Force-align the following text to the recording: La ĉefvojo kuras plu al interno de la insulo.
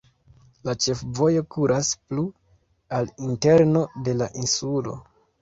La 0.69 0.73
ĉefvojo 0.85 1.43
kuras 1.55 1.91
plu 1.99 2.23
al 3.01 3.13
interno 3.27 3.85
de 4.09 4.19
la 4.25 4.31
insulo. 4.47 4.99